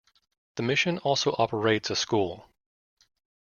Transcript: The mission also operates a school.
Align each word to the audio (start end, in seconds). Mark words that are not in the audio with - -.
The 0.55 0.63
mission 0.63 0.97
also 0.97 1.35
operates 1.37 1.91
a 1.91 1.95
school. 1.95 2.49